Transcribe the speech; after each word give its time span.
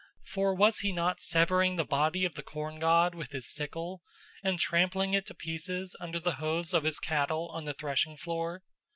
For 0.25 0.55
was 0.55 0.79
he 0.79 0.91
not 0.91 1.19
severing 1.21 1.75
the 1.75 1.85
body 1.85 2.25
of 2.25 2.33
the 2.33 2.41
corn 2.41 2.79
god 2.79 3.13
with 3.13 3.33
his 3.33 3.47
sickle 3.53 4.01
and 4.43 4.57
trampling 4.57 5.13
it 5.13 5.27
to 5.27 5.35
pieces 5.35 5.95
under 5.99 6.19
the 6.19 6.37
hoofs 6.37 6.73
of 6.73 6.85
his 6.85 6.97
cattle 6.99 7.49
on 7.49 7.65
the 7.65 7.73
threshing 7.75 8.17
floor? 8.17 8.63